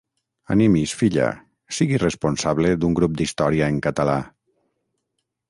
[0.53, 1.27] Animi’s, filla,
[1.79, 4.19] sigui responsable d’un grup d’història en català...